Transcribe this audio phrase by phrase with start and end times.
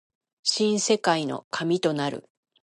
[0.41, 2.27] 新世界の神となる